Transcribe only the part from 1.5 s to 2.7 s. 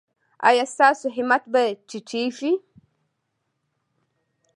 به ټیټیږي؟